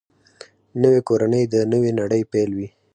نوې 0.81 0.99
کورنۍ 1.07 1.43
د 1.53 1.55
نوې 1.71 1.91
نړۍ 1.99 2.21
پیل 2.31 2.49
وي 2.57 2.67